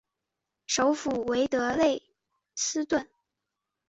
[0.65, 2.01] 首府为德累
[2.55, 3.07] 斯顿。